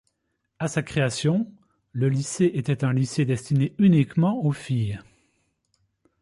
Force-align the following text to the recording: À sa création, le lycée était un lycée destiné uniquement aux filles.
À 0.57 0.67
sa 0.67 0.81
création, 0.81 1.53
le 1.91 2.09
lycée 2.09 2.49
était 2.55 2.83
un 2.83 2.91
lycée 2.91 3.23
destiné 3.23 3.75
uniquement 3.77 4.43
aux 4.43 4.51
filles. 4.51 4.99